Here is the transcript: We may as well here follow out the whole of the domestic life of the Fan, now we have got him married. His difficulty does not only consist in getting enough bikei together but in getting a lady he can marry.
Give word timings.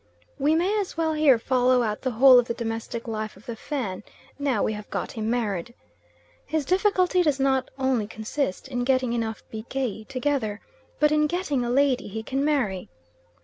We 0.39 0.55
may 0.55 0.79
as 0.79 0.97
well 0.97 1.13
here 1.13 1.37
follow 1.37 1.83
out 1.83 2.01
the 2.01 2.09
whole 2.09 2.39
of 2.39 2.47
the 2.47 2.55
domestic 2.55 3.07
life 3.07 3.37
of 3.37 3.45
the 3.45 3.55
Fan, 3.55 4.03
now 4.39 4.63
we 4.63 4.73
have 4.73 4.89
got 4.89 5.11
him 5.11 5.29
married. 5.29 5.75
His 6.43 6.65
difficulty 6.65 7.21
does 7.21 7.39
not 7.39 7.69
only 7.77 8.07
consist 8.07 8.67
in 8.67 8.83
getting 8.83 9.13
enough 9.13 9.43
bikei 9.51 10.05
together 10.09 10.59
but 10.99 11.11
in 11.11 11.27
getting 11.27 11.63
a 11.63 11.69
lady 11.69 12.07
he 12.07 12.23
can 12.23 12.43
marry. 12.43 12.89